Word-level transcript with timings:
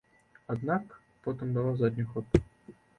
Аднак 0.53 0.97
потым 1.27 1.55
дала 1.61 1.77
задні 1.85 2.11
ход. 2.13 2.45